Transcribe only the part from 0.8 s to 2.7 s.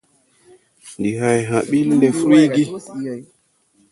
Ndi hay hã bil ne fruygi.